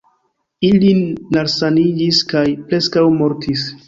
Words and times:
Ili 0.69 0.93
nalsaniĝis 1.35 2.21
kaj 2.33 2.43
preskaŭ 2.73 3.05
mortis. 3.19 3.67